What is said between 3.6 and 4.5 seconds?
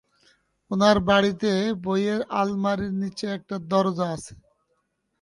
দরজা আছে।